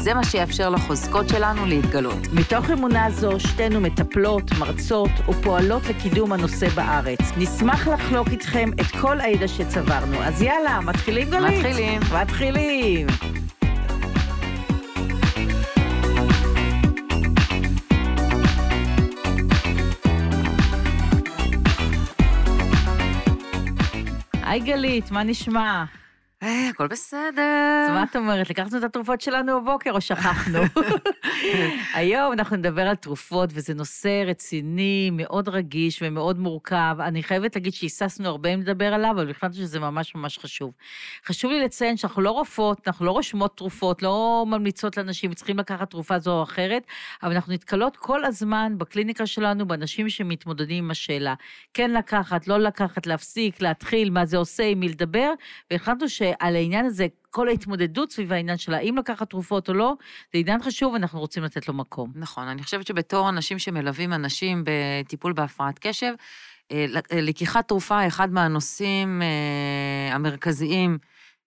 [0.00, 2.18] זה מה שיאפשר לחוזקות שלנו להתגלות.
[2.32, 7.18] מתוך אמונה זו, שתינו מטפלות, מרצות ופועלות לקידום הנושא בארץ.
[7.36, 10.22] נשמח לחלוק איתכם את כל הידע שצברנו.
[10.22, 11.58] אז יאללה, מתחילים גלית?
[11.58, 12.00] מתחילים.
[12.22, 13.06] מתחילים.
[24.42, 25.84] היי גלית, מה נשמע?
[26.42, 27.84] אה, הכל בסדר.
[27.86, 30.58] אז מה את אומרת, לקחנו את התרופות שלנו בבוקר או שכחנו?
[31.94, 36.96] היום אנחנו נדבר על תרופות, וזה נושא רציני, מאוד רגיש ומאוד מורכב.
[37.00, 40.72] אני חייבת להגיד שהיססנו הרבה אם לדבר עליו, אבל החלטתי שזה ממש ממש חשוב.
[41.26, 45.90] חשוב לי לציין שאנחנו לא רופאות, אנחנו לא רושמות תרופות, לא ממליצות לאנשים, צריכים לקחת
[45.90, 46.82] תרופה זו או אחרת,
[47.22, 51.34] אבל אנחנו נתקלות כל הזמן בקליניקה שלנו, באנשים שמתמודדים עם השאלה.
[51.74, 55.32] כן לקחת, לא לקחת, להפסיק, להתחיל, מה זה עושה, עם מי לדבר,
[55.70, 56.08] והחלטנו
[56.40, 59.94] שעל העניין הזה, כל ההתמודדות סביב העניין של האם לקחת תרופות או לא,
[60.32, 62.12] זה עניין חשוב ואנחנו רוצים לתת לו מקום.
[62.14, 66.12] נכון, אני חושבת שבתור אנשים שמלווים אנשים בטיפול בהפרעת קשב,
[66.72, 70.98] אה, לקיחת תרופה אחד מהנושאים אה, המרכזיים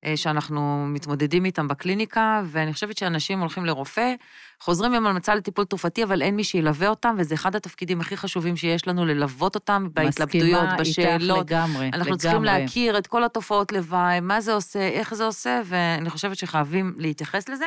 [0.05, 4.13] אה, שאנחנו מתמודדים איתם בקליניקה, ואני חושבת שאנשים הולכים לרופא,
[4.59, 8.55] חוזרים עם המלצה לטיפול תרופתי, אבל אין מי שילווה אותם, וזה אחד התפקידים הכי חשובים
[8.55, 10.81] שיש לנו, ללוות אותם בהתלבטויות, בשאלות.
[10.81, 12.17] מסכימה איתך לגמרי, אנחנו לגמרי.
[12.17, 16.93] צריכים להכיר את כל התופעות לוואי, מה זה עושה, איך זה עושה, ואני חושבת שחייבים
[16.97, 17.65] להתייחס לזה.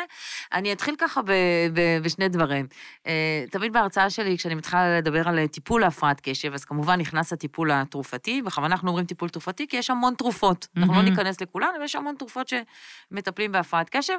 [0.53, 1.31] אני אתחיל ככה ב,
[1.73, 2.67] ב, בשני דברים.
[3.07, 7.71] אה, תמיד בהרצאה שלי, כשאני מתחילה לדבר על טיפול להפרעת קשב, אז כמובן נכנס הטיפול
[7.71, 10.67] התרופתי, בכוונה אנחנו אומרים טיפול תרופתי, כי יש המון תרופות.
[10.77, 14.15] אנחנו לא ניכנס לכולן, אבל יש המון תרופות שמטפלים בהפרעת קשב.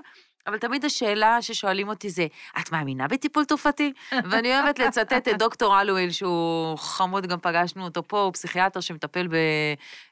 [0.47, 2.28] אבל תמיד השאלה ששואלים אותי זה,
[2.59, 3.94] את מאמינה בטיפול תרופתי?
[4.29, 9.28] ואני אוהבת לצטט את דוקטור אלואיל, שהוא חמוד, גם פגשנו אותו פה, הוא פסיכיאטר שמטפל
[9.28, 9.35] ב,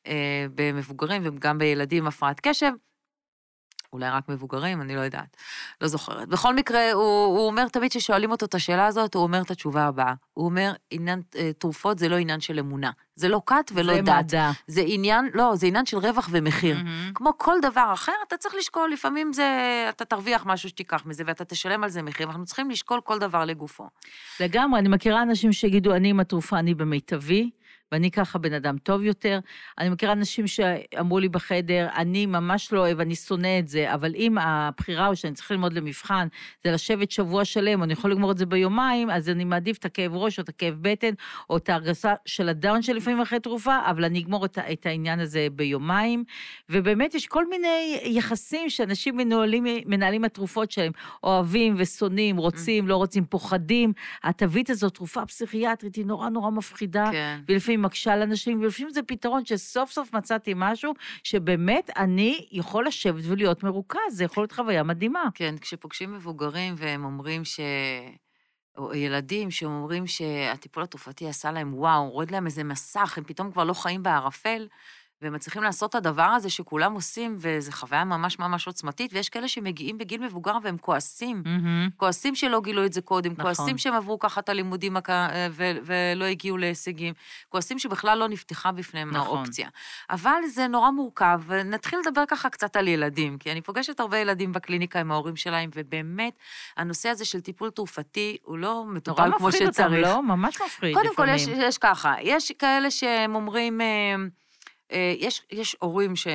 [0.08, 2.72] אה, במבוגרים וגם בילדים עם הפרעת קשב.
[3.94, 5.38] אולי רק מבוגרים, אני לא יודעת,
[5.82, 6.28] לא זוכרת.
[6.28, 9.86] בכל מקרה, הוא, הוא אומר תמיד כששואלים אותו את השאלה הזאת, הוא אומר את התשובה
[9.86, 10.14] הבאה.
[10.34, 12.92] הוא אומר, עניין, אה, תרופות זה לא עניין של אמונה.
[13.16, 14.26] זה לא כת ולא זה דת.
[14.26, 14.52] מדע.
[14.68, 16.78] זה עניין, לא, זה עניין של רווח ומחיר.
[16.78, 17.12] מהמם.
[17.16, 21.46] כמו כל דבר אחר, אתה צריך לשקול, לפעמים זה, אתה תרוויח משהו שתיקח מזה, ואתה
[21.46, 23.88] תשלם על זה מחיר, ואנחנו צריכים לשקול כל דבר לגופו.
[24.40, 27.50] לגמרי, אני מכירה אנשים שיגידו, אני עם התרופה, אני במיטבי,
[27.92, 29.40] ואני ככה בן אדם טוב יותר.
[29.78, 34.16] אני מכירה אנשים שאמרו לי בחדר, אני ממש לא אוהב, אני שונא את זה, אבל
[34.16, 36.28] אם הבחירה או שאני צריכה ללמוד למבחן,
[36.64, 40.16] זה לשבת שבוע שלם, אני יכול לגמור את זה ביומיים, אז אני מעדיף את הכאב
[40.16, 41.14] ראש או את הכאב בטן,
[41.50, 45.48] או את ההרגשה של הדאון שלפעמים אחרי תרופה, אבל אני אגמור את, את העניין הזה
[45.52, 46.24] ביומיים.
[46.70, 50.92] ובאמת יש כל מיני יחסים שאנשים מנוהלים, מנהלים התרופות שלהם,
[51.24, 53.94] אוהבים ושונאים, רוצים, לא רוצים, פוחדים.
[54.24, 57.10] התווית הזאת, תרופה פסיכיאטרית, היא נורא נורא מפחידה.
[57.12, 57.40] כן.
[57.50, 63.24] ולפעמים מקשה על אנשים, ולפעמים זה פתרון שסוף סוף מצאתי משהו שבאמת אני יכול לשבת
[63.28, 65.24] ולהיות מרוכז, זה יכול להיות חוויה מדהימה.
[65.34, 67.60] כן, כשפוגשים מבוגרים והם אומרים ש...
[68.78, 73.64] או ילדים שאומרים שהטיפול התרופתי עשה להם וואו, הוריד להם איזה מסך, הם פתאום כבר
[73.64, 74.68] לא חיים בערפל,
[75.22, 79.48] והם מצליחים לעשות את הדבר הזה שכולם עושים, וזו חוויה ממש ממש עוצמתית, ויש כאלה
[79.48, 81.44] שמגיעים בגיל מבוגר והם כועסים.
[81.98, 83.44] כועסים שלא גילו את זה קודם, נכון.
[83.44, 85.10] כועסים שהם עברו ככה את הלימודים הק-
[85.52, 87.14] ו- ולא הגיעו להישגים,
[87.50, 89.38] כועסים שבכלל לא נפתחה בפניהם נכון.
[89.38, 89.70] האופציה.
[90.10, 94.52] אבל זה נורא מורכב, ונתחיל לדבר ככה קצת על ילדים, כי אני פוגשת הרבה ילדים
[94.54, 96.34] בקליניקה עם ההורים שלהם, ובאמת,
[96.78, 100.08] הנושא הזה של טיפול תרופתי הוא לא מטופל כמו מפחיד אותם, שצריך.
[100.08, 100.24] לא?
[100.24, 101.62] ממש מפחיד קודם כל, יש, לפעמים.
[101.62, 104.16] יש ככה, יש כאלה שהם אומרים, אה, אה,
[105.18, 106.28] יש, יש הורים ש,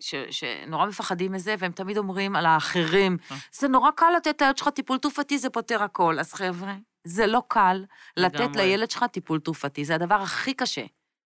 [0.00, 3.36] ש, שנורא מפחדים מזה, והם תמיד אומרים על האחרים, אה.
[3.52, 6.18] זה נורא קל לתת לילד שלך טיפול תרופתי, זה פותר הכל.
[6.20, 6.74] אז חבר'ה,
[7.04, 7.84] זה לא קל
[8.16, 8.56] לתת.
[8.56, 10.84] לילד שלך טיפול תרופתי, זה הדבר הכי קשה.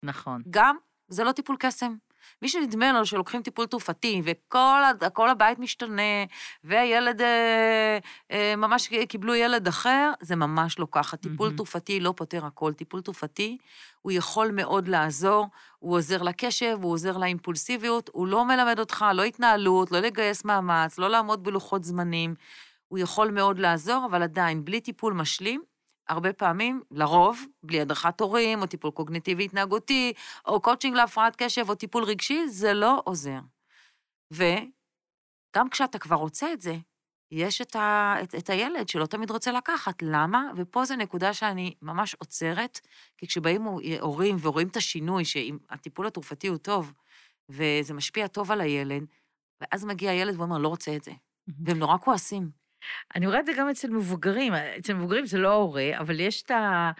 [0.03, 0.43] נכון.
[0.51, 0.77] גם,
[1.09, 1.95] זה לא טיפול קסם.
[2.43, 6.03] מי שנדמה לו שלוקחים טיפול תרופתי, וכל הבית משתנה,
[6.65, 7.99] והילד, אה,
[8.31, 11.17] אה, ממש קיבלו ילד אחר, זה ממש לא ככה.
[11.17, 11.57] טיפול מהמם.
[11.57, 12.73] תרופתי לא פותר הכל.
[12.73, 13.59] טיפול תרופתי,
[14.03, 15.47] הוא יכול מאוד לעזור,
[15.79, 20.99] הוא עוזר לקשב, הוא עוזר לאימפולסיביות, הוא לא מלמד אותך לא התנהלות, לא לגייס מאמץ,
[20.99, 22.35] לא לעמוד בלוחות זמנים.
[22.89, 25.63] הוא יכול מאוד לעזור, אבל עדיין, בלי טיפול משלים,
[26.09, 30.13] הרבה פעמים, לרוב, בלי הדרכת הורים, או טיפול קוגניטיבי התנהגותי,
[30.47, 33.39] או קואוצ'ינג להפרעת קשב, או טיפול רגשי, זה לא עוזר.
[34.31, 36.77] וגם כשאתה כבר רוצה את זה,
[37.31, 40.03] יש את, ה, את, את הילד שלא תמיד רוצה לקחת.
[40.03, 40.51] למה?
[40.57, 42.81] ופה זו נקודה שאני ממש עוצרת,
[43.19, 43.63] כי כשבאים
[44.01, 46.93] הורים ורואים את השינוי, שאם הטיפול התרופתי הוא טוב,
[47.49, 49.07] וזה משפיע טוב על הילד,
[49.61, 51.13] ואז מגיע הילד ואומר, לא רוצה את זה.
[51.65, 52.62] והם נורא כועסים.
[53.17, 54.53] אני רואה את זה גם אצל מבוגרים.
[54.79, 56.91] אצל מבוגרים זה לא ההורה, אבל יש את ה...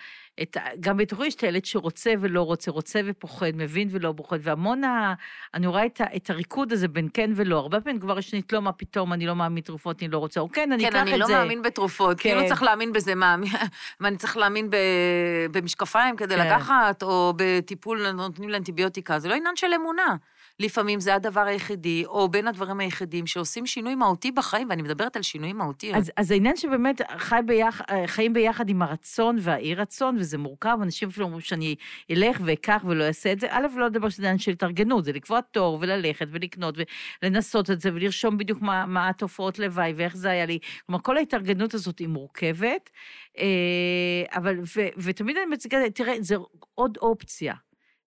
[0.43, 4.85] את, גם בתוכו יש את הילד שרוצה ולא רוצה, רוצה ופוחד, מבין ולא פוחד, והמון
[4.85, 5.15] ה...
[5.55, 7.59] אני רואה את, ה, את הריקוד הזה בין כן ולא.
[7.59, 10.41] הרבה פעמים כבר יש לי, לא, מה פתאום, אני לא מאמין בתרופות, אני לא רוצה,
[10.41, 11.11] או כן, אני כן, אקח את זה.
[11.11, 12.31] כן, אני לא מאמין בתרופות, כן.
[12.31, 13.37] כאילו צריך להאמין בזה, מה,
[14.01, 14.77] מה אני צריך להאמין ב,
[15.51, 16.47] במשקפיים כדי כן.
[16.47, 20.17] לקחת, או בטיפול, נותנים לאנטיביוטיקה, זה לא עניין של אמונה.
[20.61, 25.23] לפעמים זה הדבר היחידי, או בין הדברים היחידים שעושים שינוי מהותי בחיים, ואני מדברת על
[25.23, 25.95] שינוי מהותי.
[25.95, 31.27] אז, אז העניין שבאמת חי ביח, חיים ביחד עם הרצון והאי-רצון, וזה מורכב, אנשים אפילו
[31.27, 31.75] אומרים שאני
[32.11, 33.47] אלך ואקח ולא אעשה את זה.
[33.51, 36.75] א', לא לדבר שזה עניין של התארגנות, זה לקבוע תור וללכת ולקנות
[37.23, 40.59] ולנסות את זה ולרשום בדיוק מה, מה התופעות לוואי ואיך זה היה לי.
[40.87, 42.91] כלומר, כל ההתארגנות הזאת היא מורכבת,
[43.39, 43.45] אה,
[44.37, 46.37] אבל, ו, ותמיד אני מציגה, תראה, זה
[46.75, 47.55] עוד אופציה.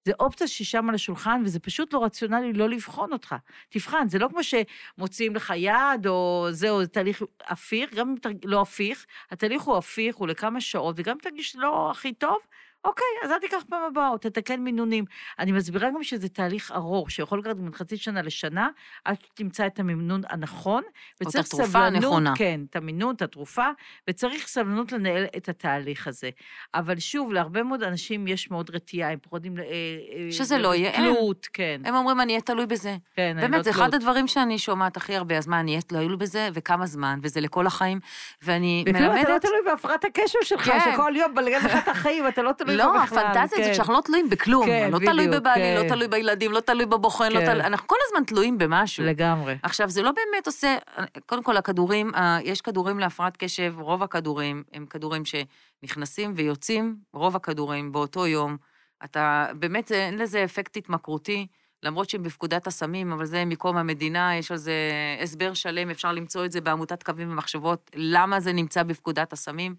[0.06, 3.36] זה אופציה ששם על השולחן, וזה פשוט לא רציונלי לא לבחון אותך.
[3.70, 8.16] תבחן, זה לא כמו שמוציאים לך יד, או זהו, זה תהליך הפיך, גם אם
[8.46, 12.38] לא הפיך, התהליך הוא הפיך, הוא לכמה שעות, וגם אם תרגיש לא הכי טוב,
[12.86, 15.06] אוקיי, אז אל תיקח פעם הבאה, או תתקן מינונים.
[15.40, 18.68] אני מסבירה גם שזה תהליך ארוך, שיכול לקחת בין חצי שנה לשנה,
[19.06, 20.84] עד שתמצא את המינון הנכון.
[20.84, 22.34] או את התרופה סבלנות, הנכונה.
[22.36, 23.66] כן, את המינון, את התרופה,
[24.10, 26.30] וצריך סבלנות לנהל את התהליך הזה.
[26.74, 29.58] אבל שוב, להרבה מאוד אנשים יש מאוד רתיעה, הם פוחדים...
[29.60, 30.92] אה, אה, שזה לא יהיה.
[30.92, 31.82] תלות, כן.
[31.86, 32.96] הם אומרים, אני אהיה תלוי בזה.
[33.16, 35.82] כן, אני לא באמת, זה אחד הדברים שאני שומעת הכי הרבה, אז מה, אני אהיה
[35.82, 38.00] תלוי בזה, וכמה זמן, וזה לכל החיים,
[38.42, 39.22] ואני מלמדת...
[39.22, 40.80] אתה לא תלוי בהפרעת הקשב שלך, כן.
[40.94, 43.64] שכל יום בלגן לך את החיים, אתה לא תלוי לא, הפנטזיה כן.
[43.64, 44.66] זה שאנחנו לא תלויים בכלום.
[44.66, 45.86] כן, לא בדיוק, תלוי בבעלי, לא כן.
[45.86, 47.46] לא תלוי בילדים, לא תלוי בבוחן, לא כן.
[47.46, 47.64] לא תלוי...
[47.64, 49.06] אנחנו כל הזמן תלויים במשהו.
[49.06, 49.56] לגמרי.
[49.64, 50.78] עכשיו, זה לא באמת עושה...
[51.26, 52.12] קודם כל, הכדורים,
[52.44, 58.58] יש כדורים להפרעת קשב, רוב הכדורים הם כדורים שנכנסים ויוצאים, רוב הכדורים באותו יום.
[59.04, 61.48] אתה, באמת, אין לזה אפקט התמכרותי.
[61.84, 64.74] למרות שהם בפקודת הסמים, אבל זה מקום המדינה, יש על זה
[65.22, 69.76] הסבר שלם, אפשר למצוא את זה בעמותת קווים ומחשבות, למה זה נמצא בפקודת הסמים.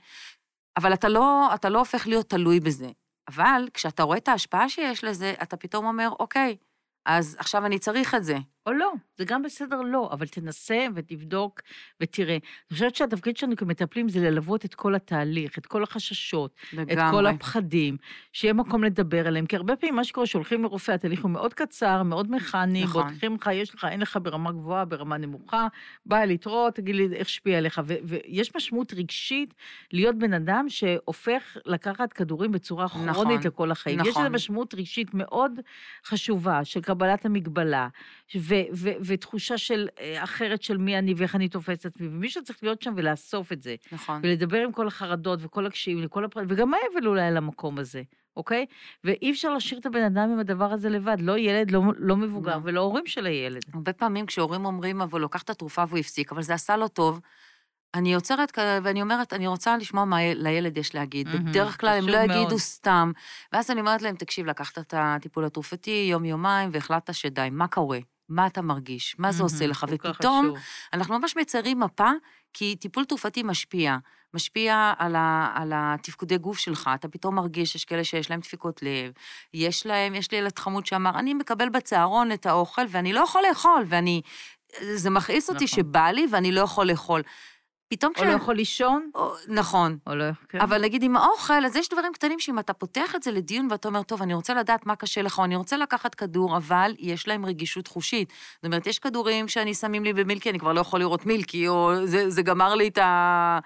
[0.76, 2.88] אבל אתה לא, אתה לא הופך להיות תלוי בזה.
[3.28, 6.56] אבל כשאתה רואה את ההשפעה שיש לזה, אתה פתאום אומר, אוקיי,
[7.06, 8.36] אז עכשיו אני צריך את זה.
[8.66, 11.60] או לא, זה גם בסדר לא, אבל תנסה ותבדוק
[12.00, 12.34] ותראה.
[12.34, 16.94] אני חושבת שהתפקיד שלנו כמטפלים זה ללוות את כל התהליך, את כל החששות, לגמרי.
[16.94, 17.96] את כל הפחדים,
[18.32, 22.02] שיהיה מקום לדבר עליהם, כי הרבה פעמים מה שקורה, שהולכים לרופא, התהליך הוא מאוד קצר,
[22.02, 23.08] מאוד מכני, נכון.
[23.08, 25.66] בודקים לך, יש לך, אין לך ברמה גבוהה, ברמה נמוכה,
[26.06, 27.80] בא לתרוא, תגיד לי איך השפיע עליך.
[27.84, 29.54] ו- ויש משמעות רגשית
[29.92, 33.98] להיות בן אדם שהופך לקחת כדורים בצורה כרונית נכון, לכל החיים.
[33.98, 34.10] נכון.
[34.10, 35.52] יש לזה משמעות רגשית מאוד
[36.04, 37.88] חשובה של קבלת המגבלה.
[38.36, 38.55] ו-
[39.04, 42.82] ותחושה של אה, אחרת של מי אני ואיך אני תופסת את עצמי, ומישהו צריך להיות
[42.82, 43.74] שם ולאסוף את זה.
[43.92, 44.20] נכון.
[44.22, 48.02] ולדבר עם כל החרדות וכל הקשיים וכל הפרטים, וגם האבל אולי על המקום הזה,
[48.36, 48.66] אוקיי?
[49.04, 52.56] ואי אפשר להשאיר את הבן אדם עם הדבר הזה לבד, לא ילד, לא, לא מבוגר,
[52.56, 52.60] לא.
[52.64, 53.62] ולא הורים של הילד.
[53.74, 56.88] הרבה פעמים כשהורים אומרים, אבל הוא לקח את התרופה והוא הפסיק, אבל זה עשה לו
[56.88, 57.20] טוב,
[57.94, 61.28] אני עוצרת ואני אומרת, אני רוצה לשמוע מה לילד יש להגיד.
[61.28, 62.30] Mm-hmm, בדרך כלל הם לא מאוד.
[62.30, 63.12] יגידו סתם.
[63.52, 67.98] ואז אני אומרת להם, תקשיב, לקחת את הטיפול התרופתי יום-יומיים והחלטת שדי, מה קורה?
[68.28, 70.52] מה אתה מרגיש, מה זה עושה לך, ופתאום
[70.92, 72.10] אנחנו ממש מציירים מפה,
[72.52, 73.96] כי טיפול תרופתי משפיע.
[74.34, 78.82] משפיע על, ה, על התפקודי גוף שלך, אתה פתאום מרגיש, יש כאלה שיש להם דפיקות
[78.82, 79.12] לב,
[79.54, 83.42] יש להם, יש לי ילד חמוד שאמר, אני מקבל בצהרון את האוכל ואני לא יכול
[83.48, 84.22] לאכול, ואני,
[84.94, 85.76] זה מכעיס אותי נכון.
[85.76, 87.22] שבא לי ואני לא יכול לאכול.
[87.88, 88.20] פתאום כש...
[88.20, 89.10] או לא יכול לישון?
[89.14, 89.98] או, נכון.
[90.06, 90.60] או לא, כן.
[90.60, 93.88] אבל נגיד עם האוכל, אז יש דברים קטנים שאם אתה פותח את זה לדיון ואתה
[93.88, 97.28] אומר, טוב, אני רוצה לדעת מה קשה לך, או אני רוצה לקחת כדור, אבל יש
[97.28, 98.32] להם רגישות חושית.
[98.56, 101.92] זאת אומרת, יש כדורים שאני שמים לי במילקי, אני כבר לא יכול לראות מילקי, או
[102.04, 103.58] זה, זה גמר לי את, ה,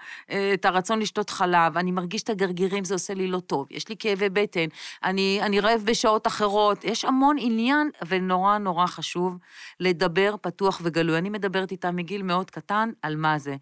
[0.53, 3.95] את הרצון לשתות חלב, אני מרגיש את הגרגירים, זה עושה לי לא טוב, יש לי
[3.99, 4.65] כאבי בטן,
[5.03, 9.37] אני, אני רעב בשעות אחרות, יש המון עניין, ונורא נורא חשוב
[9.79, 11.17] לדבר פתוח וגלוי.
[11.17, 13.55] אני מדברת איתם מגיל מאוד קטן על מה זה.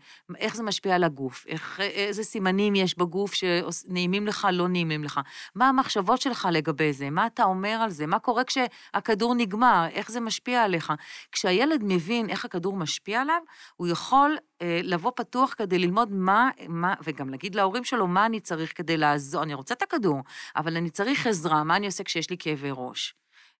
[0.49, 5.19] איך זה משפיע על הגוף, איך, איזה סימנים יש בגוף שנעימים לך, לא נעימים לך,
[5.55, 10.11] מה המחשבות שלך לגבי זה, מה אתה אומר על זה, מה קורה כשהכדור נגמר, איך
[10.11, 10.93] זה משפיע עליך.
[11.31, 13.41] כשהילד מבין איך הכדור משפיע עליו,
[13.75, 18.39] הוא יכול אה, לבוא פתוח כדי ללמוד מה, מה, וגם להגיד להורים שלו מה אני
[18.39, 20.21] צריך כדי לעזור, אני רוצה את הכדור,
[20.55, 23.13] אבל אני צריך עזרה, מה אני עושה כשיש לי כאבי ראש.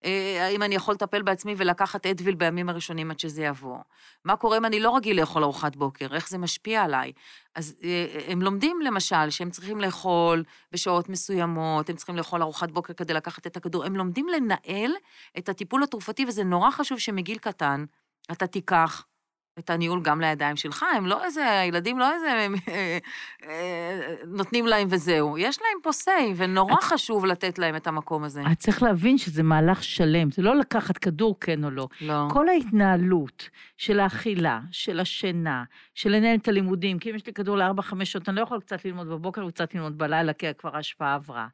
[0.06, 3.78] אה, האם אני יכול לטפל בעצמי ולקחת אדוויל בימים הראשונים עד שזה יבוא?
[4.26, 6.16] מה קורה אם אני לא רגיל לאכול ארוחת בוקר?
[6.16, 7.12] איך זה משפיע עליי?
[7.56, 12.94] אז אה, הם לומדים למשל שהם צריכים לאכול בשעות מסוימות, הם צריכים לאכול ארוחת בוקר
[12.94, 14.92] כדי לקחת את הכדור, הם לומדים לנהל
[15.38, 17.86] את הטיפול התרופתי, וזה נורא חשוב שמגיל קטן
[18.32, 19.06] אתה תיקח
[19.60, 22.98] את הניהול גם לידיים שלך, הם לא איזה, הילדים לא איזה אה,
[23.44, 25.38] אה, נותנים להם וזהו.
[25.38, 26.84] יש להם פה say, ונורא את...
[26.84, 28.44] חשוב לתת להם את המקום הזה.
[28.52, 31.88] את צריך להבין שזה מהלך שלם, זה לא לקחת כדור כן או לא.
[32.02, 32.28] לא.
[32.30, 35.64] כל ההתנהלות של האכילה, של השינה,
[35.96, 38.60] של לנהל את הלימודים, כי אם יש לי כדור לארבע, חמש שעות, אני לא יכול
[38.60, 41.48] קצת ללמוד בבוקר וקצת ללמוד בלילה, כי כבר ההשפעה עברה.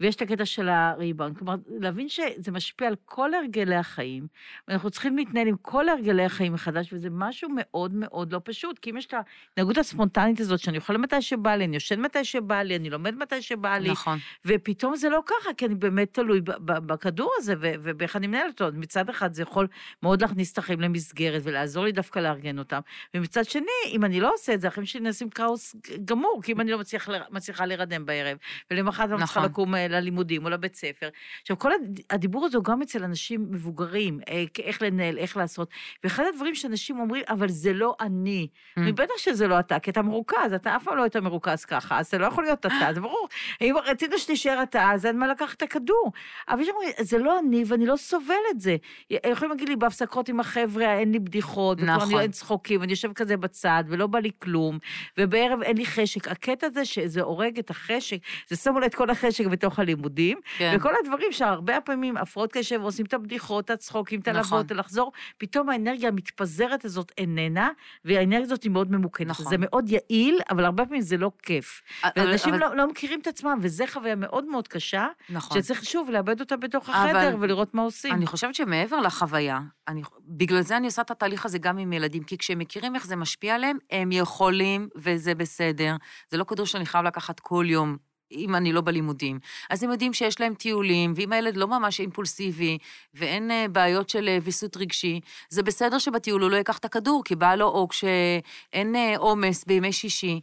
[0.00, 4.26] ויש את הקטע של הריבאונד, כלומר, להבין שזה משפיע על כל הרגלי החיים,
[4.68, 8.90] ואנחנו צריכים להתנהל עם כל הרגלי החיים מחדש, וזה משהו מאוד מאוד לא פשוט, כי
[8.90, 12.62] אם יש את ההתנהגות הספונטנית הזאת, שאני יכולה מתי שבא לי, אני יושן מתי שבא
[12.62, 14.18] לי, אני לומד מתי שבא לי, נכון.
[14.44, 18.78] ופתאום זה לא ככה, כי אני באמת תלוי בכדור הזה, ובאיך אני מנהלת אותו.
[18.78, 19.68] מצד אחד זה יכול
[20.02, 22.80] מאוד להכניס את החיים למסגרת, ולעזור לי דווקא לארגן אותם,
[23.14, 26.60] ומצד שני, אם אני לא עושה את זה, החיים שלי נעשים כאוס גמור, כי אם
[26.60, 28.38] אני לא מצליח, מצליחה להירדם בערב,
[28.70, 29.50] ולמחרת אני צריכה נכון.
[29.50, 31.08] לקום אה, ללימודים או לבית ספר.
[31.42, 31.70] עכשיו, כל
[32.10, 35.70] הדיבור הזה הוא גם אצל אנשים מבוגרים, אה, איך לנהל, איך לעשות,
[36.04, 38.48] ואחד הדברים שאנשים אומרים, אבל זה לא אני.
[38.78, 38.82] Mm.
[38.94, 42.10] בטח שזה לא אתה, כי אתה מרוכז, אתה אף פעם לא היית מרוכז ככה, אז
[42.10, 43.28] זה לא יכול להיות אתה, זה ברור.
[43.60, 46.12] אם רצית שתישאר אתה, אז אין מה לקחת את הכדור.
[46.48, 48.76] אבל יש אומרים, זה לא אני ואני לא סובל את זה.
[49.10, 52.20] יכולים להגיד לי בהפסקות עם החבר'ה, אין לי בדיחות, נכון.
[52.20, 54.78] אין צחוקים, אני יושב כזה בצד, ולא בא לי כלום,
[55.18, 56.28] ובערב אין לי חשק.
[56.28, 58.18] הקטע הזה שזה הורג את החשק,
[58.48, 60.74] זה שמו לה את כל החשק בתוך הלימודים, כן.
[60.76, 64.76] וכל הדברים שהרבה פעמים הפרעות קשב עושים את הבדיחות, את הצחוקים, את הלוות, נכון.
[64.76, 67.70] לחזור, פתאום האנרגיה המתפזרת הזאת איננה,
[68.04, 69.28] והאנרגיה הזאת היא מאוד ממוקדת.
[69.28, 69.46] נכון.
[69.46, 71.82] זה מאוד יעיל, אבל הרבה פעמים זה לא כיף.
[72.16, 72.62] ואנשים אבל...
[72.62, 75.62] לא, לא מכירים את עצמם, וזו חוויה מאוד מאוד קשה, נכון.
[75.62, 77.36] שצריך שוב לאבד אותה בתוך החדר אבל...
[77.40, 78.12] ולראות מה עושים.
[78.12, 80.02] אני חושבת שמעבר לחוויה, אני...
[80.28, 83.16] בגלל זה אני עושה את התהליך הזה גם עם ילדים, כי כשהם מכירים איך זה
[83.16, 85.96] משפיע עליהם, הם יכולים, וזה בסדר.
[86.28, 87.96] זה לא כדור שאני חייב לקחת כל יום
[88.32, 89.38] אם אני לא בלימודים.
[89.70, 92.78] אז הם יודעים שיש להם טיולים, ואם הילד לא ממש אימפולסיבי,
[93.14, 97.22] ואין uh, בעיות של uh, ויסות רגשי, זה בסדר שבטיול הוא לא ייקח את הכדור,
[97.24, 100.40] כי בא לו, או כשאין אה, עומס בימי שישי.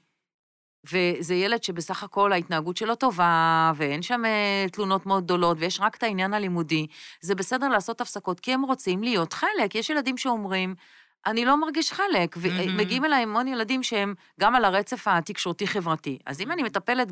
[0.92, 4.22] וזה ילד שבסך הכל ההתנהגות שלו טובה, ואין שם
[4.72, 6.88] תלונות מאוד גדולות, ויש רק את העניין הלימודי.
[7.22, 9.76] זה בסדר לעשות הפסקות, כי הם רוצים להיות חלק.
[9.76, 10.76] יש ילדים שאומרים,
[11.26, 12.38] אני לא מרגיש חלק.
[12.38, 16.20] ומגיעים אליי המון ילדים שהם גם על הרצף התקשורתי-חברתי.
[16.26, 17.08] אז אם אני מטפלת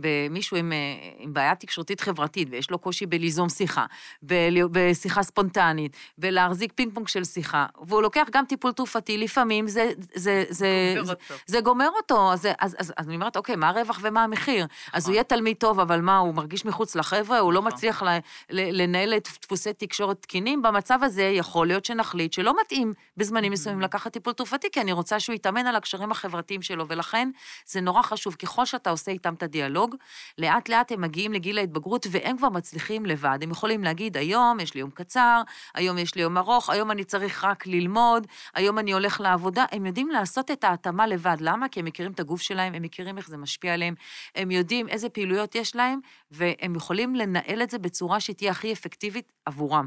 [0.00, 0.78] במישהו עם, אה,
[1.18, 3.84] עם בעיה תקשורתית חברתית, ויש לו קושי בליזום שיחה,
[4.22, 10.44] בשיחה ספונטנית, בלהחזיק פינג פונג של שיחה, והוא לוקח גם טיפול תרופתי, לפעמים זה, זה,
[10.48, 11.12] זה, זה,
[11.46, 12.32] זה גומר אותו.
[12.32, 14.66] אז, אז, אז, אז אני אומרת, אוקיי, מה הרווח ומה המחיר?
[14.66, 15.14] אז הוא נכון.
[15.14, 17.38] יהיה תלמיד טוב, אבל מה, הוא מרגיש מחוץ לחבר'ה?
[17.38, 17.72] הוא לא נכון.
[17.72, 18.02] מצליח
[18.50, 20.62] לנהל את דפוסי תקשורת תקינים?
[20.62, 25.20] במצב הזה יכול להיות שנחליט שלא מתאים בזמנים מסוימים לקחת טיפול תרופתי, כי אני רוצה
[25.20, 27.30] שהוא יתאמן על הקשרים החברתיים שלו, ולכן
[27.66, 28.34] זה נורא חשוב.
[28.34, 29.96] ככל שאתה עושה איתם את הדיאלוג,
[30.38, 33.38] לאט לאט הם מגיעים לגיל ההתבגרות, והם כבר מצליחים לבד.
[33.42, 35.42] הם יכולים להגיד, היום יש לי יום קצר,
[35.74, 39.64] היום יש לי יום ארוך, היום אני צריך רק ללמוד, היום אני הולך לעבודה.
[39.72, 41.36] הם יודעים לעשות את ההתאמה לבד.
[41.40, 41.68] למה?
[41.68, 43.94] כי הם מכירים את הגוף שלהם, הם מכירים איך זה משפיע עליהם,
[44.34, 46.00] הם יודעים איזה פעילויות יש להם,
[46.30, 49.86] והם יכולים לנהל את זה בצורה שתהיה הכי אפקטיבית עבורם.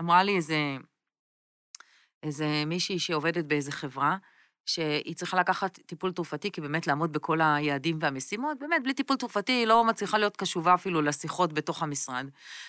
[0.00, 0.56] אמרה לי איזה
[2.26, 4.16] איזה מישהי שעובדת באיזה חברה,
[4.66, 9.52] שהיא צריכה לקחת טיפול תרופתי, כי באמת לעמוד בכל היעדים והמשימות, באמת, בלי טיפול תרופתי
[9.52, 12.26] היא לא מצליחה להיות קשובה אפילו לשיחות בתוך המשרד.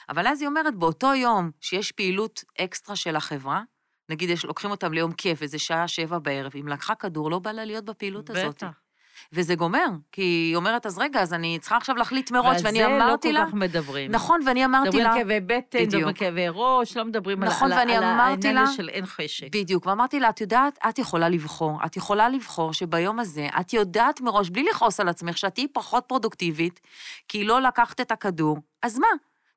[0.10, 3.62] אבל אז היא אומרת, באותו יום שיש פעילות אקסטרה של החברה,
[4.10, 7.52] נגיד, יש, לוקחים אותם ליום כיף, איזה שעה שבע בערב, אם לקחה כדור, לא בא
[7.52, 8.40] לה להיות בפעילות בטח.
[8.40, 8.87] הזאת.
[9.34, 12.86] וזה גומר, כי היא אומרת, אז רגע, אז אני צריכה עכשיו להחליט מראש, ואני לא
[12.86, 13.40] אמרתי לה...
[13.40, 14.12] ועל זה לא כל כך מדברים.
[14.12, 15.04] נכון, ואני אמרתי לה...
[15.04, 18.74] מדברים על כאבי בטן, מדברים על כאבי ראש, לא מדברים נכון, על, על העניין הזה
[18.74, 19.48] של אין חשק.
[19.52, 21.80] בדיוק, ואמרתי לה, את יודעת, את יכולה לבחור.
[21.86, 26.04] את יכולה לבחור שביום הזה, את יודעת מראש, בלי לכעוס על עצמך, שאת תהיי פחות
[26.08, 26.80] פרודוקטיבית,
[27.28, 29.08] כי לא לקחת את הכדור, אז מה?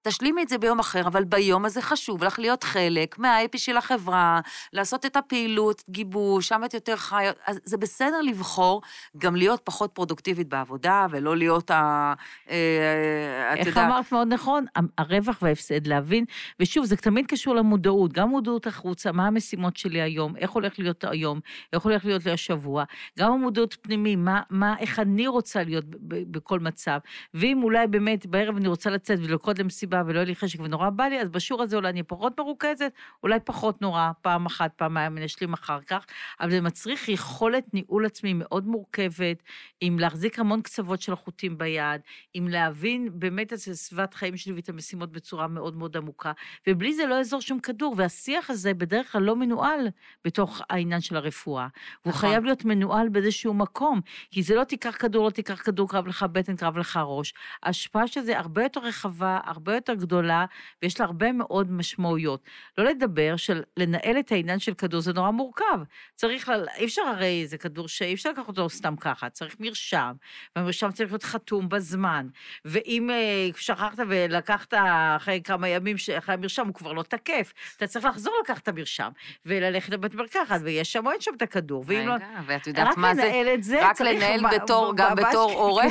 [0.03, 4.41] תשלימי את זה ביום אחר, אבל ביום הזה חשוב לך להיות חלק מהאפי של החברה,
[4.73, 7.37] לעשות את הפעילות, גיבוש, שם את יותר חיות.
[7.47, 8.83] אז זה בסדר לבחור
[9.19, 12.15] גם להיות פחות פרודוקטיבית בעבודה, ולא להיות ה...
[12.51, 14.65] אה, איך אמרת מאוד נכון,
[14.99, 16.25] הרווח וההפסד, להבין,
[16.61, 21.05] ושוב, זה תמיד קשור למודעות, גם מודעות החוצה, מה המשימות שלי היום, איך הולך להיות
[21.05, 21.41] היום,
[21.73, 22.85] איך הולך להיות לי השבוע,
[23.19, 26.99] גם המודעות פנימי, מה, מה, איך אני רוצה להיות בכל מצב,
[27.35, 30.91] ואם אולי באמת בערב אני רוצה לצאת ולקרות למשימה, סיבה ולא יהיה לי חשק ונורא
[30.91, 32.93] בא לי, אז בשיעור הזה אולי אני פחות מרוכזת,
[33.23, 36.07] אולי פחות נורא, פעם אחת, פעמיים, אני אשלים אחר כך,
[36.41, 39.43] אבל זה מצריך יכולת ניהול עצמי מאוד מורכבת,
[39.81, 42.01] עם להחזיק המון קצוות של החוטים ביד,
[42.35, 46.33] עם להבין באמת את סביבת חיים שלי ואת המשימות בצורה מאוד מאוד עמוקה,
[46.69, 49.89] ובלי זה לא יעזור שום כדור, והשיח הזה בדרך כלל לא מנוהל
[50.25, 51.67] בתוך העניין של הרפואה.
[52.05, 52.31] והוא נכון.
[52.31, 56.23] חייב להיות מנוהל באיזשהו מקום, כי זה לא תיקח כדור, לא תיקח כדור, קרב לך
[56.33, 57.35] בטן, קרב לך ראש.
[57.63, 60.45] ההשפעה של זה הרבה יותר רחבה, הרבה יותר גדולה,
[60.83, 62.43] ויש לה הרבה מאוד משמעויות.
[62.79, 65.81] לא לדבר של לנהל את העניין של כדור, זה נורא מורכב.
[66.15, 66.65] צריך, ל...
[66.77, 70.13] אי אפשר הרי, זה כדור שאי אפשר לקחת אותו סתם ככה, צריך מרשם,
[70.57, 72.27] והמרשם צריך להיות חתום בזמן.
[72.65, 74.75] ואם אה, שכחת ולקחת
[75.17, 77.53] אחרי כמה ימים, אחרי המרשם, הוא כבר לא תקף.
[77.77, 79.11] אתה צריך לחזור לקחת את המרשם,
[79.47, 81.85] וללכת לבית מרקחת, ויש שם או אין שם את הכדור.
[81.87, 82.15] ואם לא...
[82.47, 83.23] ואת יודעת מה זה?
[83.23, 84.01] רק לנהל את זה, רק.
[84.01, 85.87] לנהל בתור, גם בתור הורה,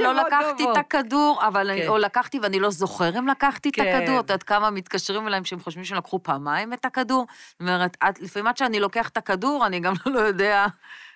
[0.00, 0.64] קשר לא לקחתי.
[0.64, 1.88] את הכדור, אבל כן.
[1.88, 3.82] או לקחתי ואני לא זוכר אם לקחתי את כן.
[4.02, 7.26] הכדור, את יודעת כמה מתקשרים אליהם שהם חושבים שהם לקחו פעמיים את הכדור?
[7.50, 10.66] זאת אומרת, עד- לפעמים עד שאני לוקח את הכדור, אני גם לא יודע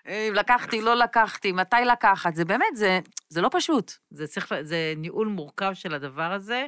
[0.09, 2.35] אם לקחתי, לא לקחתי, מתי לקחת.
[2.35, 3.93] זה באמת, זה, זה לא פשוט.
[4.11, 6.67] זה צריך, זה ניהול מורכב של הדבר הזה,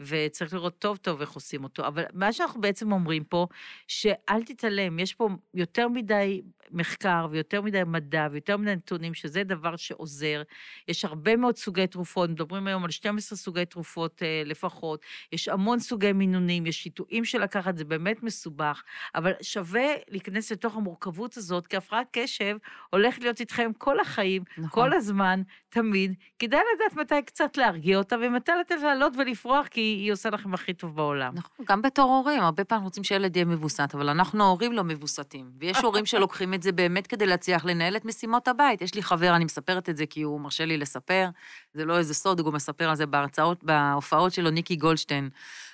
[0.00, 1.86] וצריך לראות טוב טוב איך עושים אותו.
[1.86, 3.46] אבל מה שאנחנו בעצם אומרים פה,
[3.88, 9.76] שאל תתעלם, יש פה יותר מדי מחקר ויותר מדי מדע ויותר מדי נתונים, שזה דבר
[9.76, 10.42] שעוזר.
[10.88, 15.78] יש הרבה מאוד סוגי תרופות, מדברים היום על 12 סוגי תרופות אה, לפחות, יש המון
[15.78, 18.82] סוגי מינונים, יש שיטועים של לקחת, זה באמת מסובך,
[19.14, 22.56] אבל שווה להיכנס לתוך המורכבות הזאת, כי הפרעת קשב
[22.90, 24.68] הולכת להיות איתכם כל החיים, נכון.
[24.70, 26.14] כל הזמן, תמיד.
[26.38, 30.74] כדאי לדעת מתי קצת להרגיע אותה, ומתי לתת לעלות ולפרוח, כי היא עושה לכם הכי
[30.74, 31.34] טוב בעולם.
[31.34, 35.50] נכון, גם בתור הורים, הרבה פעמים רוצים שילד יהיה מבוסת, אבל אנחנו ההורים לא מבוסתים.
[35.58, 38.82] ויש הורים שלוקחים את זה באמת כדי להצליח לנהל את משימות הבית.
[38.82, 41.28] יש לי חבר, אני מספרת את זה כי הוא מרשה לי לספר,
[41.74, 45.30] זה לא איזה סוד, הוא גם מספר על זה בהרצאות, בהופעות שלו, ניקי גולדשטיין.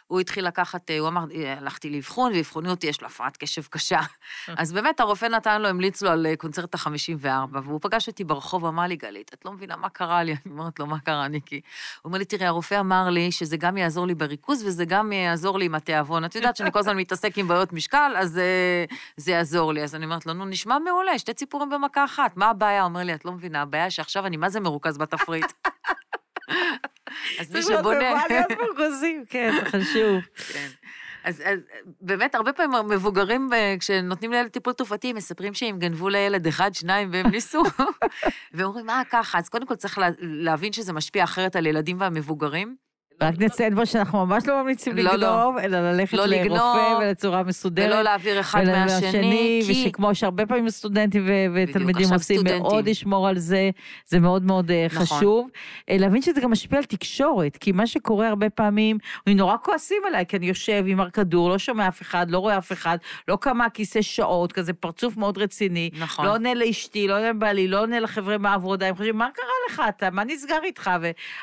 [0.07, 1.25] הוא התחיל לקחת, הוא אמר,
[1.57, 4.01] הלכתי לאבחון, ואבחונו אותי, יש לו הפרעת קשב קשה.
[4.57, 8.65] אז באמת הרופא נתן לו, המליץ לו על אה, קונצרט ה-54, והוא פגש אותי ברחוב,
[8.65, 10.33] אמר לי, גלית, את לא מבינה מה קרה לי?
[10.47, 11.61] אני אומרת לו, מה קרה, ניקי?
[12.03, 15.59] הוא אומר לי, תראי, הרופא אמר לי שזה גם יעזור לי בריכוז וזה גם יעזור
[15.59, 16.25] לי עם התיאבון.
[16.25, 18.85] את יודעת שאני כל הזמן מתעסק עם בעיות משקל, אז אה,
[19.17, 19.83] זה יעזור לי.
[19.83, 22.85] אז אני אומרת לו, נו, נשמע מעולה, שתי ציפורים במכה אחת, מה הבעיה?
[22.85, 25.53] אומר לי, את לא מבינה, הבעיה שעכשיו אני מה זה מרוכז בתפריט.
[27.41, 28.11] אז מי צריך שבונה...
[28.11, 30.21] במה להיות מרוכזים, כן, זה חשוב.
[30.53, 30.69] כן.
[31.25, 31.61] אז, אז
[32.01, 37.11] באמת, הרבה פעמים המבוגרים, אה, כשנותנים לילד טיפול תרופתי, מספרים שהם גנבו לילד אחד, שניים,
[37.13, 37.63] והם ניסו.
[38.55, 39.39] ואומרים, מה ככה?
[39.39, 42.77] אז קודם כל צריך לה, להבין שזה משפיע אחרת על ילדים והמבוגרים.
[43.21, 45.15] רק נציין בו שאנחנו ממש לא ממליצים לא, לא.
[45.15, 47.87] לגנוב, אלא ללכת לא לרופא לגנוב, ולצורה מסודרת.
[47.87, 49.73] ולא להעביר אחד מהשני, כי...
[49.73, 52.63] ושכמו שהרבה פעמים סטודנטים ו- ותלמידים עושים, סטודנטים.
[52.63, 53.71] מאוד לשמור על זה,
[54.07, 55.07] זה מאוד מאוד אה, נכון.
[55.07, 55.49] חשוב.
[55.91, 60.03] אה, להבין שזה גם משפיע על תקשורת, כי מה שקורה הרבה פעמים, הם נורא כועסים
[60.07, 62.99] עליי, כי אני יושב עם הכדור, לא שומע אף אחד, לא רואה אף אחד,
[63.29, 65.91] לא קם מהכיסא שעות, כזה פרצוף מאוד רציני.
[65.99, 66.27] נכון.
[66.27, 69.83] לא עונה לאשתי, לא עונה לבעלי, לא עונה לחבר'ה מהעבודה, הם חושבים, מה קרה לך
[69.89, 70.91] אתה, מה נסגר איתך?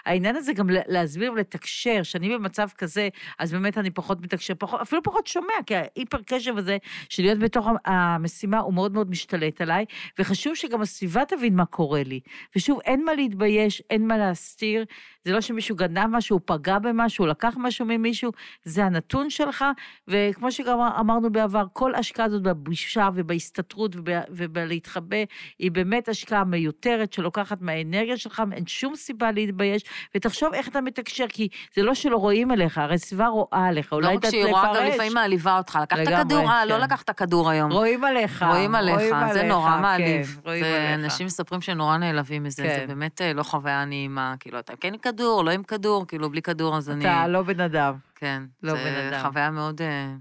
[0.06, 5.04] והעניין הזה גם להסביר ולתקשר, שאני במצב כזה, אז באמת אני פחות מתקשר, פחות, אפילו
[5.04, 6.78] פחות שומע, כי ההיפר קשב הזה,
[7.10, 9.86] של להיות בתוך המשימה, הוא מאוד מאוד משתלט עליי,
[10.20, 12.20] וחשוב שגם הסביבה תבין מה קורה לי.
[12.56, 14.86] ושוב, אין מה להתבייש, אין מה להסתיר,
[15.26, 18.32] זה לא שמישהו גנב משהו, הוא פגע במשהו, הוא לקח משהו ממישהו,
[18.64, 19.66] זה הנתון שלך,
[20.08, 25.18] וכמו שגם אמרנו בעבר, כל השקעה הזאת בבושה ובהסתתרות וב- ובלהתחבא,
[25.60, 29.84] היא באמת השקעה מיותרת שלוקחת מהאנרגיה שלך, אין שום סיבה להתבייש,
[30.16, 33.98] ותחשוב איך אתה מתקשר, כי זה לא שלא רואים עליך, הרי סביבה רואה עליך, לא
[33.98, 34.94] אולי רק אתה שהיא רואה, גם תפרש.
[34.94, 35.80] לפעמים מעליבה אותך.
[35.82, 36.50] לקחת כדור?
[36.52, 36.82] אה, לא כן.
[36.82, 37.72] לקחת כדור היום.
[37.72, 38.46] רואים עליך.
[38.50, 40.40] רואים עליך, זה עליך, נורא כן, מעליב.
[40.46, 40.94] רואים זה-.
[40.94, 42.78] אנשים מספרים שהם נורא נעלבים מזה, כן.
[42.80, 44.36] זה באמת אה, לא חוויה נעימה.
[44.40, 47.06] כאילו, אתה כן כדור, לא עם כדור, כאילו, בלי כדור אז אני...
[47.06, 47.94] אתה לא בן אדם.
[48.16, 48.44] כן.
[48.64, 49.22] לא בן אדם.
[49.24, 50.14] חוויה מאוד, אה,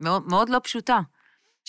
[0.00, 0.98] מאוד מאוד לא פשוטה.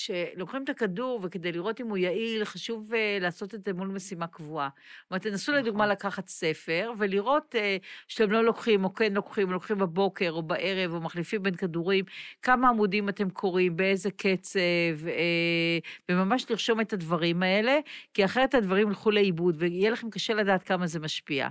[0.05, 4.27] שלוקחים את הכדור, וכדי לראות אם הוא יעיל, חשוב uh, לעשות את זה מול משימה
[4.27, 4.69] קבועה.
[5.03, 5.91] זאת אומרת, תנסו לדוגמה נכון.
[5.91, 11.01] לקחת ספר, ולראות uh, שאתם לא לוקחים, או כן לוקחים, לוקחים בבוקר או בערב, או
[11.01, 12.05] מחליפים בין כדורים,
[12.41, 14.59] כמה עמודים אתם קוראים, באיזה קצב,
[15.05, 17.79] uh, וממש לרשום את הדברים האלה,
[18.13, 21.47] כי אחרת הדברים ילכו לאיבוד, ויהיה לכם קשה לדעת כמה זה משפיע.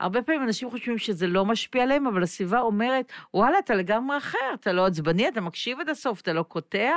[0.00, 4.38] הרבה פעמים אנשים חושבים שזה לא משפיע עליהם, אבל הסביבה אומרת, וואלה, אתה לגמרי אחר,
[4.54, 6.92] אתה לא עצבני, אתה מקשיב עד הסוף, אתה לא קוטע,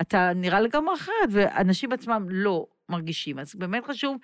[0.00, 3.38] אתה נראה לגמרי אחרת, ואנשים עצמם לא מרגישים.
[3.38, 4.16] אז באמת חשוב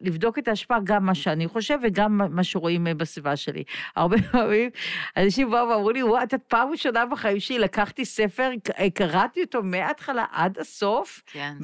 [0.00, 3.64] לבדוק את ההשפעה, גם מה שאני חושב וגם מה- שרואים אה, בסביבה שלי.
[3.96, 4.70] הרבה פעמים
[5.16, 9.62] אנשים באו ואמרו לי, וואי, את פעם ראשונה בחיים שלי לקחתי ספר, ק- קראתי אותו
[9.62, 11.54] מההתחלה עד הסוף, כן.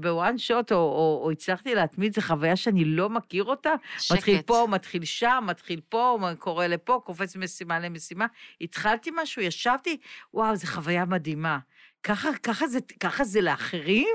[0.00, 3.72] בוואן שוט, או, או, או הצלחתי להתמיד, זו חוויה שאני לא מכיר אותה.
[4.12, 4.46] מתחיל שקט.
[4.46, 8.26] פה, מתחיל שם, מתחיל פה, קורא לפה, קופץ ממשימה למשימה.
[8.60, 9.96] התחלתי משהו, ישבתי,
[10.34, 11.58] וואו, זו חוויה מדהימה.
[12.02, 14.08] ככה, ככה, זה, ככה זה לאחרים?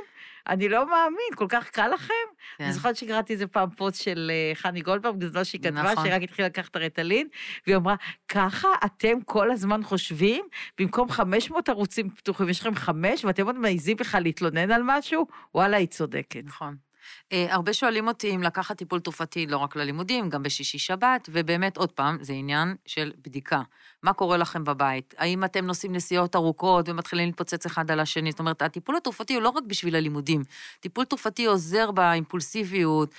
[0.50, 2.14] אני לא מאמין, כל כך קל לכם?
[2.58, 2.64] כן.
[2.64, 6.04] אני זוכרת שקראתי איזה פעם פוסט של אה, חני גולדברג, בזמן שהיא כתבה, נכון.
[6.04, 7.28] שהיא רק התחילה לקחת את הרטלין,
[7.68, 7.96] והיא אמרה,
[8.28, 10.46] ככה אתם כל הזמן חושבים,
[10.80, 15.28] במקום 500 ערוצים פתוחים, יש לכם חמש, ואתם עוד מעיזים בכלל להתלונן על משהו?
[15.56, 16.44] וואלה, היא צודקת.
[16.46, 16.87] נכון.
[17.32, 21.92] אה, הרבה שואלים אותי אם לקחת טיפול תרופתי לא רק ללימודים, גם בשישי-שבת, ובאמת, עוד
[21.92, 23.62] פעם, זה עניין של בדיקה.
[24.04, 25.14] מה קורה לכם בבית?
[25.18, 28.32] האם אתם נוסעים נסיעות ארוכות ומתחילים להתפוצץ אחד על השני?
[28.32, 30.44] זאת אומרת, הטיפול התרופתי הוא לא רק בשביל הלימודים.
[30.80, 33.10] טיפול תרופתי עוזר באימפולסיביות,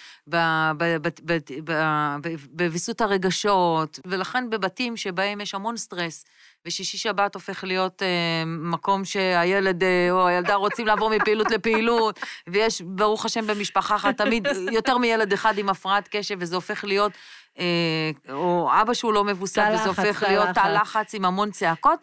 [2.50, 6.24] בוויסות הרגשות, ולכן בבתים שבהם יש המון סטרס,
[6.68, 12.20] ושישי-שבת הופך להיות אה, מקום שהילד אה, או הילדה רוצים לעבור מפעילות לפעילות,
[12.52, 17.12] ויש, ברוך השם, במשפחה אחת תמיד יותר מילד אחד עם הפרעת קשב, וזה הופך להיות,
[17.58, 17.64] אה,
[18.32, 21.98] או אבא שהוא לא מבוסת, וזה הופך להיות תא לחץ עם המון צעקות.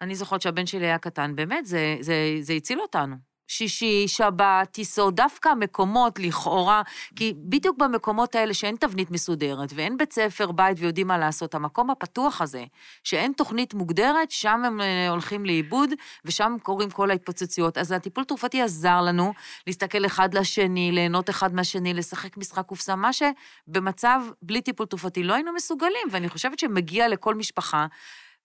[0.00, 3.16] אני זוכרת שהבן שלי היה קטן, באמת, זה, זה, זה הציל אותנו.
[3.48, 6.82] שישי, שבת, טיסות, דווקא המקומות לכאורה,
[7.16, 11.90] כי בדיוק במקומות האלה שאין תבנית מסודרת ואין בית ספר, בית ויודעים מה לעשות, המקום
[11.90, 12.64] הפתוח הזה,
[13.04, 15.90] שאין תוכנית מוגדרת, שם הם אה, הולכים לאיבוד
[16.24, 17.78] ושם קורים כל ההתפוצצויות.
[17.78, 19.32] אז הטיפול תרופתי עזר לנו
[19.66, 25.34] להסתכל אחד לשני, ליהנות אחד מהשני, לשחק משחק קופסה, מה שבמצב בלי טיפול תרופתי לא
[25.34, 27.86] היינו מסוגלים, ואני חושבת שמגיע לכל משפחה.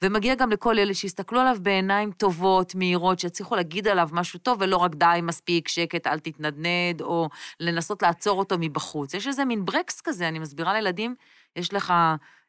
[0.03, 4.77] ומגיע גם לכל אלה שיסתכלו עליו בעיניים טובות, מהירות, שיצליחו להגיד עליו משהו טוב, ולא
[4.77, 9.13] רק די, מספיק, שקט, אל תתנדנד, או לנסות לעצור אותו מבחוץ.
[9.13, 11.15] יש איזה מין ברקס כזה, אני מסבירה לילדים,
[11.55, 11.93] יש לך...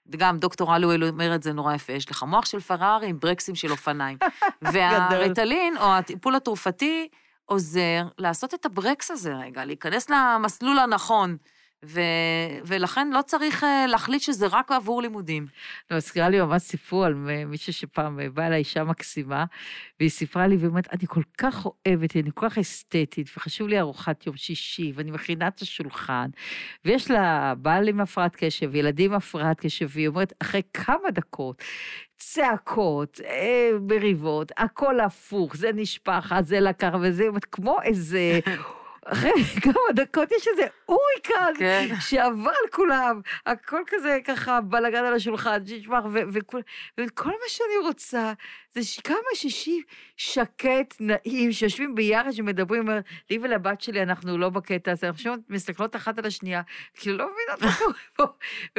[0.06, 3.54] וגם דוקטור אלואל אומר את זה נורא יפה, יש לך מוח של פרארי עם ברקסים
[3.54, 4.18] של אופניים.
[4.72, 7.08] והריטלין, או הטיפול התרופתי,
[7.44, 11.36] עוזר לעשות את הברקס הזה רגע, להיכנס למסלול הנכון.
[11.84, 12.00] ו...
[12.64, 15.46] ולכן לא צריך אה, להחליט שזה רק עבור לימודים.
[15.90, 17.14] לא, מזכירה לי ממש סיפור על
[17.46, 19.44] מישהו שפעם באה אליי אישה מקסימה,
[20.00, 24.26] והיא סיפרה לי, ואומרת, אני כל כך אוהבת, אני כל כך אסתטית, וחשוב לי ארוחת
[24.26, 26.30] יום שישי, ואני מכינה את השולחן,
[26.84, 31.62] ויש לה בעל עם הפרעת קשב, וילדים עם הפרעת קשב, והיא אומרת, אחרי כמה דקות,
[32.16, 38.40] צעקות, אה, מריבות, הכל הפוך, זה נשפך, זה לקח, וזה, כמו איזה...
[39.06, 39.30] אחרי
[39.62, 41.88] כמה דקות יש איזה אורי כאן, כן.
[42.00, 45.58] שעבר על כולם, הכל כזה ככה בלאגן על השולחן,
[46.98, 48.32] וכל מה שאני רוצה
[48.74, 49.82] זה שכמה שישי
[50.16, 52.98] שקט, נעים, שיושבים ביחד, שמדברים, אומר,
[53.30, 56.62] לי ולבת שלי, אנחנו לא בקטע הזה, אנחנו מסתכלות אחת על השנייה,
[56.94, 58.24] כאילו, לא מבינות מה קורה פה.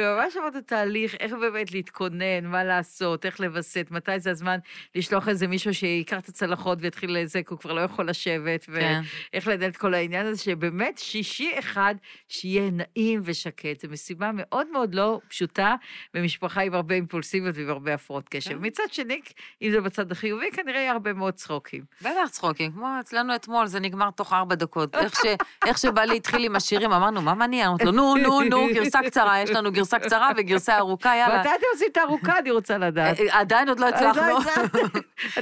[0.00, 4.58] וממש עברת תהליך, איך באמת להתכונן, מה לעשות, איך לווסת, מתי זה הזמן
[4.94, 9.00] לשלוח איזה מישהו שייקח את הצלחות ויתחיל לזה, כי הוא כבר לא יכול לשבת, כן.
[9.32, 11.94] ואיך לנהל את כל העניין הזה, שבאמת שישי אחד,
[12.28, 13.80] שיהיה נעים ושקט.
[13.80, 15.74] זו משימה מאוד מאוד לא פשוטה
[16.14, 18.50] במשפחה עם הרבה אימפולסיביות ועם הרבה הפרעות קשב.
[18.50, 18.58] כן.
[18.60, 19.20] מצד שני,
[19.62, 21.82] אם זה בצד החיובי, כנראה יהיה הרבה מאוד צחוקים.
[22.00, 24.94] בטח צחוקים, כמו אצלנו אתמול, זה נגמר תוך ארבע דקות.
[24.94, 25.26] איך, ש,
[25.66, 27.68] איך שבעלי התחיל עם השירים, אמרנו, מה מעניין?
[27.68, 31.40] אמרתי לו, נו, נו, נו, גרסה קצרה, יש לנו גרסה קצרה וגרסה ארוכה, יאללה.
[31.40, 33.20] מתי אתם עושים את הארוכה, אני רוצה לדעת.
[33.20, 34.22] אה, עדיין עוד לא הצלחנו.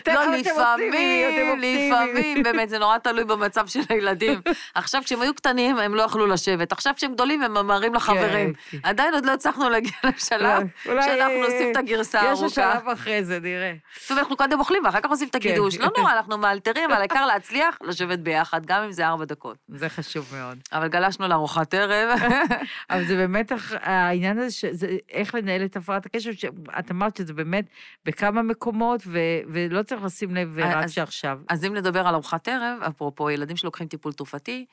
[0.06, 4.40] לא, לפעמים, לפעמים, באמת, זה נורא תלוי במצב של הילדים.
[4.74, 6.72] עכשיו, כשהם היו קטנים, הם לא יכלו לשבת.
[6.72, 8.54] עכשיו, כשהם גדולים, הם ממהרים לחברים.
[8.54, 8.88] כן, כן.
[8.88, 12.46] עדיין עוד לא הצלחנו להגיע לשלב שאנחנו עושים את הגרסה הארוכה.
[12.46, 13.72] יש השלב אחרי זה, נראה.
[14.08, 15.76] טוב, אנחנו קודם אוכלים ואחר כך עושים את הקידוש.
[15.76, 15.82] כן.
[15.82, 19.56] לא נורא, אנחנו מאלתרים, אבל העיקר להצליח לשבת ביחד, גם אם זה ארבע דקות.
[19.68, 20.58] זה חשוב מאוד.
[20.72, 22.18] אבל גלשנו לארוחת ערב.
[22.90, 27.64] אבל זה באמת העניין הזה, שזה איך לנהל את הפרעת הקשב, שאת אמרת שזה באמת
[28.04, 29.02] בכמה מקומות,
[29.46, 31.38] ולא צריך לשים לב רק שעכשיו.
[31.48, 34.66] אז אם נדבר על ארוחת ערב, אפרופו ילדים שלוקחים טיפול תרופתי,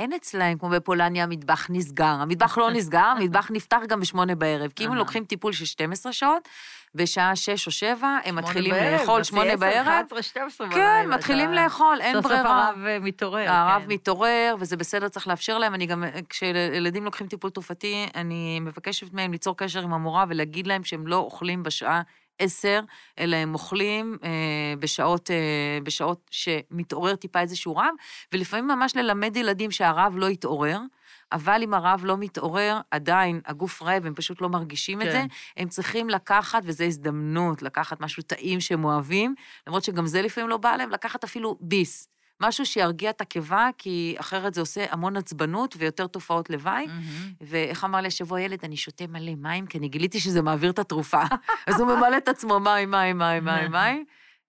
[0.00, 2.04] אין אצלהם, כמו בפולניה, מטבח נסגר.
[2.04, 4.70] המטבח לא נסגר, המטבח נפתח גם בשמונה בערב.
[4.76, 6.48] כי אם הם לוקחים טיפול של 12 שעות,
[6.94, 9.86] בשעה שש או שבע, הם מתחילים לאכול, שמונה בערב.
[9.86, 10.84] 11, 12 בלילה.
[10.84, 12.42] כן, מתחילים לאכול, אין ברירה.
[12.42, 13.50] סוף סוף הרב אה, מתעורר.
[13.50, 13.92] הרב כן.
[13.92, 15.74] מתעורר, וזה בסדר, צריך לאפשר להם.
[15.74, 20.84] אני גם, כשילדים לוקחים טיפול תרופתי, אני מבקשת מהם ליצור קשר עם המורה ולהגיד להם
[20.84, 22.02] שהם לא אוכלים בשעה
[22.40, 22.80] עשר,
[23.18, 27.94] אלא הם אוכלים אה, בשעות, אה, בשעות שמתעורר טיפה איזשהו רב,
[28.32, 30.78] ולפעמים ממש ללמד ילדים שהרב לא יתעורר.
[31.32, 35.06] אבל אם הרב לא מתעורר, עדיין הגוף רעב, הם פשוט לא מרגישים כן.
[35.06, 35.18] את זה.
[35.18, 35.26] כן.
[35.62, 39.34] הם צריכים לקחת, וזו הזדמנות, לקחת משהו טעים שהם אוהבים,
[39.66, 42.08] למרות שגם זה לפעמים לא בא להם, לקחת אפילו ביס.
[42.40, 46.86] משהו שירגיע את הקיבה, כי אחרת זה עושה המון עצבנות ויותר תופעות לוואי.
[46.86, 47.34] Mm-hmm.
[47.40, 50.78] ואיך אמר לי השבוע ילד, אני שותה מלא מים, כי אני גיליתי שזה מעביר את
[50.78, 51.22] התרופה.
[51.66, 54.04] אז הוא ממלא את עצמו מים, מים, מים, מים, מים.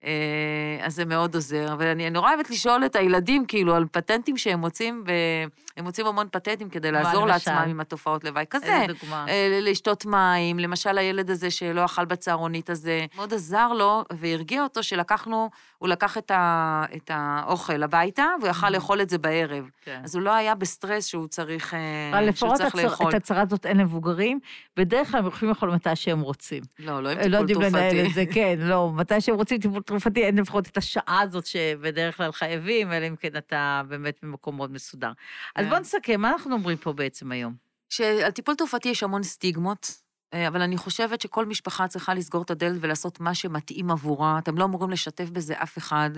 [0.05, 1.75] אה, אז זה מאוד עוזר.
[1.79, 6.69] ואני נורא אוהבת לשאול את הילדים, כאילו, על פטנטים שהם מוצאים, והם מוצאים המון פטנטים
[6.69, 8.45] כדי לעזור לעצמם עם התופעות לוואי.
[8.49, 8.85] כזה?
[9.27, 14.83] אה, לשתות מים, למשל הילד הזה שלא אכל בצהרונית הזה, מאוד עזר לו והרגיע אותו
[14.83, 19.69] שלקחנו, הוא לקח את, ה, את האוכל הביתה, והוא יכל לאכול את זה בערב.
[19.85, 20.01] כן.
[20.03, 22.91] אז הוא לא היה בסטרס שהוא צריך, אה, שהוא צריך לאכול.
[22.91, 24.39] לפחות את הצהרה הזאת אין למבוגרים,
[24.77, 26.63] בדרך כלל הם יכולים לאכול מתי שהם רוצים.
[26.79, 27.29] לא, לא עם טיפול תרופתי.
[27.29, 30.77] לא יודעים לנהל את זה, כן, לא, מתי שהם רוצים טיפול תרופתי, אין לפחות את
[30.77, 35.11] השעה הזאת שבדרך כלל חייבים, אלא אם כן אתה באמת במקום מאוד מסודר.
[35.55, 35.69] אז כן.
[35.69, 37.55] בואו נסכם, מה אנחנו אומרים פה בעצם היום?
[37.89, 40.01] שעל טיפול תרופתי יש המון סטיגמות,
[40.47, 44.39] אבל אני חושבת שכל משפחה צריכה לסגור את הדלת ולעשות מה שמתאים עבורה.
[44.39, 46.09] אתם לא אמורים לשתף בזה אף אחד.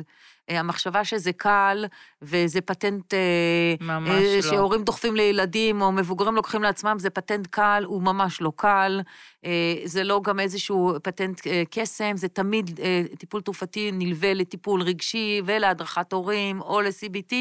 [0.49, 1.85] אה, המחשבה שזה קל,
[2.21, 3.13] וזה פטנט...
[3.13, 4.41] אה, ממש אה, לא.
[4.41, 9.01] שהורים דוחפים לילדים, או מבוגרים לוקחים לעצמם, זה פטנט קל, הוא ממש לא קל.
[9.45, 14.81] אה, זה לא גם איזשהו פטנט אה, קסם, זה תמיד אה, טיפול תרופתי נלווה לטיפול
[14.81, 17.35] רגשי ולהדרכת הורים או ל-CBT.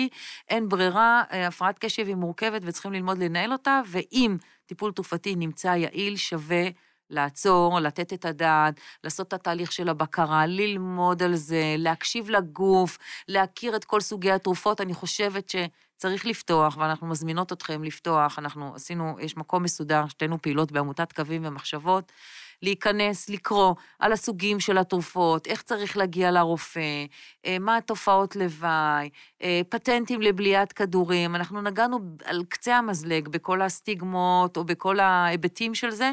[0.49, 4.37] אין ברירה, אה, הפרעת קשב היא מורכבת וצריכים ללמוד לנהל אותה, ואם
[4.73, 6.69] טיפול תרופתי נמצא יעיל, שווה
[7.11, 13.77] לעצור, לתת את הדעת, לעשות את התהליך של הבקרה, ללמוד על זה, להקשיב לגוף, להכיר
[13.77, 14.81] את כל סוגי התרופות.
[14.81, 18.39] אני חושבת שצריך לפתוח, ואנחנו מזמינות אתכם לפתוח.
[18.39, 22.13] אנחנו עשינו, יש מקום מסודר, שתינו פעילות בעמותת קווים ומחשבות.
[22.63, 27.05] להיכנס, לקרוא על הסוגים של התרופות, איך צריך להגיע לרופא,
[27.47, 29.09] אה, מה התופעות לוואי,
[29.43, 31.35] אה, פטנטים לבליעת כדורים.
[31.35, 36.13] אנחנו נגענו על קצה המזלג בכל הסטיגמות או בכל ההיבטים של זה.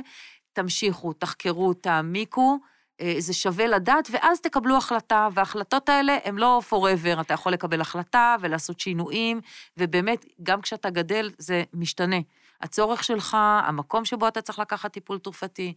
[0.53, 2.59] תמשיכו, תחקרו, תעמיקו,
[3.01, 7.81] אה, זה שווה לדעת, ואז תקבלו החלטה, וההחלטות האלה הן לא forever, אתה יכול לקבל
[7.81, 9.41] החלטה ולעשות שינויים,
[9.77, 12.17] ובאמת, גם כשאתה גדל, זה משתנה.
[12.61, 15.73] הצורך שלך, המקום שבו אתה צריך לקחת טיפול תרופתי,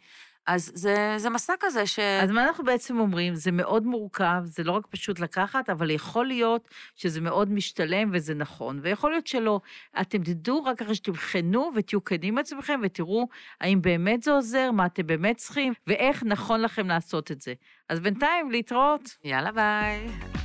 [0.46, 1.98] אז זה, זה מסע כזה ש...
[1.98, 3.34] אז מה אנחנו בעצם אומרים?
[3.34, 8.34] זה מאוד מורכב, זה לא רק פשוט לקחת, אבל יכול להיות שזה מאוד משתלם וזה
[8.34, 9.60] נכון, ויכול להיות שלא.
[10.00, 13.28] אתם תדעו רק אחרי שתבחנו ותהיו כנים עצמכם ותראו
[13.60, 17.54] האם באמת זה עוזר, מה אתם באמת צריכים, ואיך נכון לכם לעשות את זה.
[17.88, 19.16] אז בינתיים, להתראות.
[19.24, 20.41] יאללה, ביי.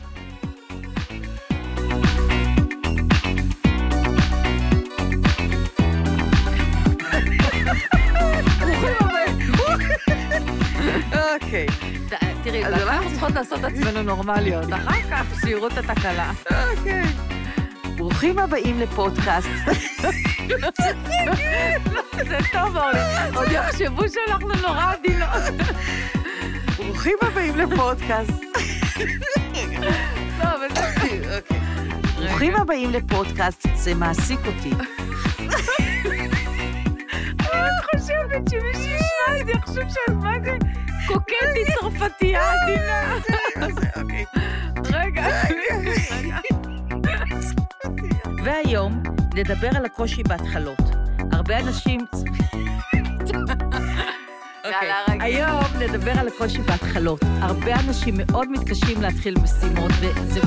[11.06, 11.66] אוקיי.
[12.44, 12.98] תראי, אז מה?
[12.98, 16.32] אנחנו צריכות לעשות עצמנו נורמליות, אחר כך שיראו את התקלה.
[16.78, 17.04] אוקיי.
[17.96, 19.48] ברוכים הבאים לפודקאסט.
[22.30, 22.78] זה טוב,
[23.36, 25.68] עוד- יחשבו שאנחנו נורא עדינות.
[26.78, 28.32] ברוכים הבאים לפודקאסט.
[30.40, 30.90] לא, אבל זה...
[30.96, 31.22] אוקיי.
[32.28, 34.72] ברוכים הבאים לפודקאסט, זה מעסיק אותי.
[37.54, 40.58] אני חושבת שמי שישמע את זה יחשוב שמה זה
[41.08, 43.18] קוקטית צרפתייה עדינה.
[43.96, 44.26] אוקיי.
[44.94, 45.28] רגע.
[48.44, 49.04] והיום
[49.36, 50.80] נדבר על הקושי בהתחלות.
[51.32, 52.06] הרבה אנשים...
[54.66, 54.96] רגע.
[55.20, 57.20] היום נדבר על הקושי בהתחלות.
[57.42, 60.40] הרבה אנשים מאוד מתקשים להתחיל משימות, וזה...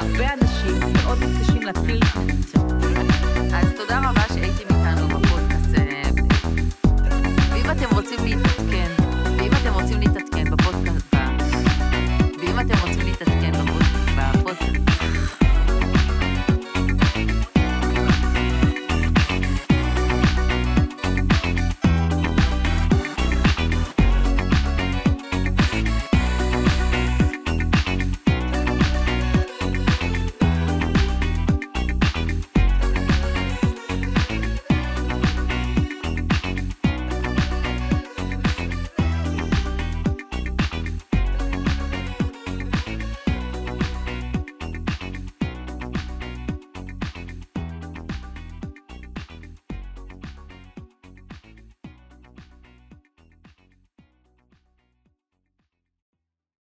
[0.00, 2.00] הרבה אנשים מאוד מתקשים להתחיל...
[3.54, 3.87] אז תודה